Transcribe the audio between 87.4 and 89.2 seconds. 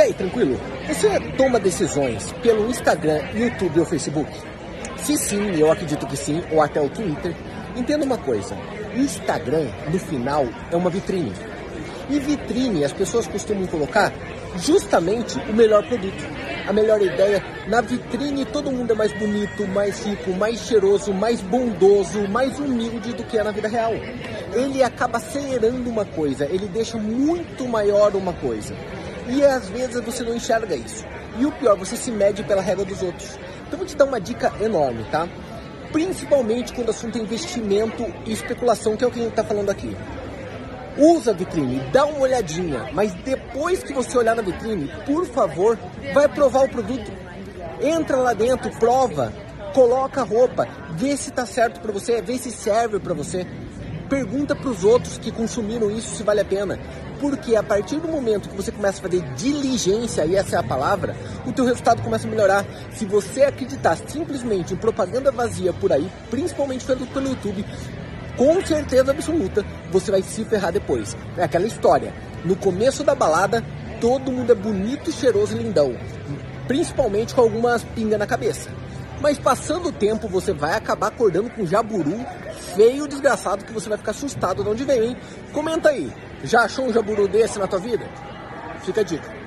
na tua vida? Fica a